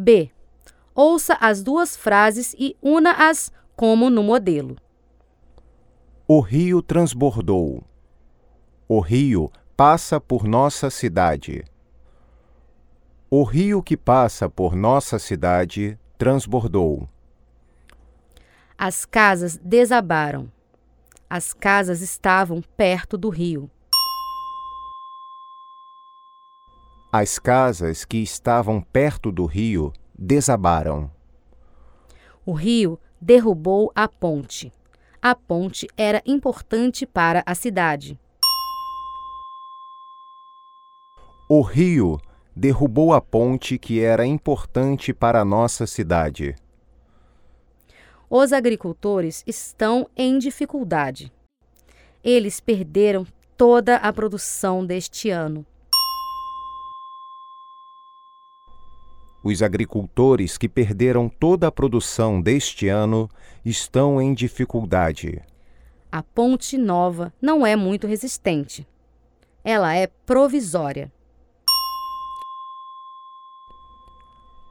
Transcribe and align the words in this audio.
B. 0.00 0.30
Ouça 0.94 1.36
as 1.40 1.62
duas 1.62 1.94
frases 1.94 2.54
e 2.58 2.74
una-as 2.80 3.52
como 3.76 4.08
no 4.08 4.22
modelo. 4.22 4.76
O 6.26 6.40
rio 6.40 6.80
transbordou. 6.80 7.84
O 8.88 9.00
rio 9.00 9.52
passa 9.76 10.18
por 10.18 10.44
nossa 10.44 10.88
cidade. 10.88 11.64
O 13.30 13.42
rio 13.42 13.82
que 13.82 13.96
passa 13.96 14.48
por 14.48 14.74
nossa 14.74 15.18
cidade 15.18 15.98
transbordou. 16.16 17.06
As 18.76 19.04
casas 19.04 19.58
desabaram. 19.62 20.50
As 21.28 21.52
casas 21.52 22.00
estavam 22.00 22.62
perto 22.76 23.18
do 23.18 23.28
rio. 23.28 23.70
As 27.12 27.40
casas 27.40 28.04
que 28.04 28.18
estavam 28.18 28.80
perto 28.80 29.32
do 29.32 29.44
rio 29.44 29.92
desabaram. 30.16 31.10
O 32.46 32.52
rio 32.52 33.00
derrubou 33.20 33.90
a 33.96 34.06
ponte. 34.06 34.72
A 35.20 35.34
ponte 35.34 35.88
era 35.96 36.22
importante 36.24 37.04
para 37.04 37.42
a 37.44 37.52
cidade. 37.52 38.16
O 41.48 41.62
rio 41.62 42.16
derrubou 42.54 43.12
a 43.12 43.20
ponte 43.20 43.76
que 43.76 43.98
era 43.98 44.24
importante 44.24 45.12
para 45.12 45.40
a 45.40 45.44
nossa 45.44 45.88
cidade. 45.88 46.54
Os 48.30 48.52
agricultores 48.52 49.42
estão 49.48 50.08
em 50.16 50.38
dificuldade. 50.38 51.32
Eles 52.22 52.60
perderam 52.60 53.26
toda 53.56 53.96
a 53.96 54.12
produção 54.12 54.86
deste 54.86 55.28
ano. 55.28 55.66
Os 59.42 59.62
agricultores 59.62 60.58
que 60.58 60.68
perderam 60.68 61.28
toda 61.28 61.66
a 61.66 61.72
produção 61.72 62.40
deste 62.42 62.88
ano 62.88 63.28
estão 63.64 64.20
em 64.20 64.34
dificuldade. 64.34 65.42
A 66.12 66.22
ponte 66.22 66.76
nova 66.76 67.32
não 67.40 67.66
é 67.66 67.74
muito 67.74 68.06
resistente. 68.06 68.86
Ela 69.64 69.94
é 69.94 70.06
provisória. 70.06 71.10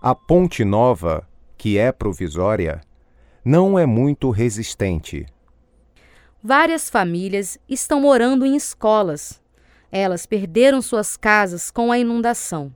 A 0.01 0.13
ponte 0.13 0.63
nova, 0.63 1.27
que 1.57 1.77
é 1.77 1.91
provisória, 1.91 2.81
não 3.43 3.77
é 3.77 3.85
muito 3.85 4.29
resistente. 4.29 5.25
Várias 6.41 6.89
famílias 6.89 7.57
estão 7.67 7.99
morando 7.99 8.45
em 8.45 8.55
escolas. 8.55 9.41
Elas 9.91 10.25
perderam 10.25 10.81
suas 10.81 11.17
casas 11.17 11.71
com 11.71 11.91
a 11.91 11.97
inundação. 11.97 12.73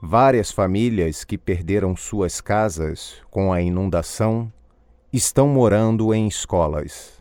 Várias 0.00 0.52
famílias 0.52 1.24
que 1.24 1.36
perderam 1.36 1.96
suas 1.96 2.40
casas 2.40 3.16
com 3.32 3.52
a 3.52 3.60
inundação 3.60 4.52
estão 5.12 5.48
morando 5.48 6.14
em 6.14 6.28
escolas. 6.28 7.17